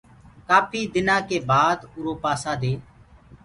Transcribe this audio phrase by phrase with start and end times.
[0.47, 2.73] ڪآڦي دنآ ڪي بآد اُرو پآسآ دي